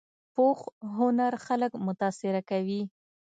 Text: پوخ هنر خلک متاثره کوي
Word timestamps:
پوخ 0.33 0.59
هنر 0.97 1.33
خلک 1.45 1.71
متاثره 1.85 2.41
کوي 2.49 2.81